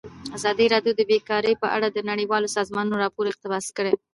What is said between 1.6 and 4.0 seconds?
په اړه د نړیوالو سازمانونو راپورونه اقتباس کړي.